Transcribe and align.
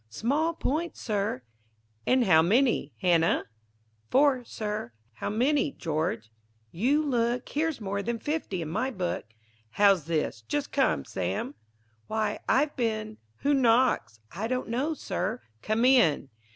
Small 0.09 0.55
points, 0.55 0.99
Sir. 0.99 1.43
And 2.07 2.23
how 2.25 2.41
many, 2.41 2.91
Hannah? 3.01 3.45
Four, 4.09 4.43
Sir. 4.43 4.93
How 5.13 5.29
many, 5.29 5.73
George? 5.73 6.31
You 6.71 7.03
look: 7.03 7.47
Here's 7.49 7.79
more 7.79 8.01
than 8.01 8.17
fifty 8.17 8.63
in 8.63 8.67
my 8.69 8.89
book. 8.89 9.25
How's 9.69 10.05
this? 10.05 10.41
Just 10.47 10.71
come, 10.71 11.05
Sam? 11.05 11.53
Why, 12.07 12.39
I've 12.49 12.75
been 12.75 13.19
Who 13.43 13.53
knocks? 13.53 14.19
I 14.31 14.47
don't 14.47 14.69
know, 14.69 14.95
Sir. 14.95 15.43
Come 15.61 15.85
in. 15.85 16.29